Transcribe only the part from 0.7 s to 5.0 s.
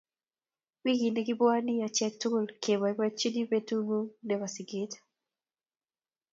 Wigi no kepwone achek tukul kepoipoitchi petung'ung' nepo siget.